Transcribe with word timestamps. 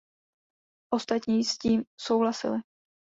Ostatní 0.89 1.43
s 1.43 1.57
tím 1.57 1.83
souhlasili. 1.99 2.59